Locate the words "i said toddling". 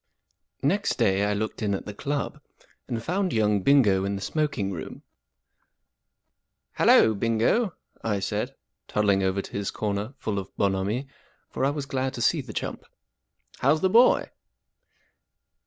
8.03-9.21